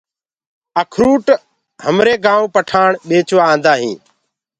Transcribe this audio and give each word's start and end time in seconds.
اکروُٽ 0.81 1.25
همرآ 1.85 2.15
گآئونٚ 2.25 2.51
پٺآڻ 2.53 2.89
ڀيچوآ 3.07 3.43
آندآ 3.53 3.73
هين۔ 3.81 3.97